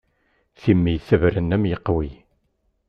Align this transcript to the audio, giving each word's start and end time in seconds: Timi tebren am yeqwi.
Timi 0.59 0.95
tebren 1.07 1.55
am 1.55 1.63
yeqwi. 1.69 2.09